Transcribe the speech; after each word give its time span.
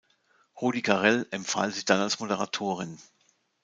Rudi 0.59 0.81
Carrell 0.81 1.27
empfahl 1.29 1.71
sie 1.71 1.85
dann 1.85 1.99
als 2.01 2.19
Moderatorin. 2.19 2.97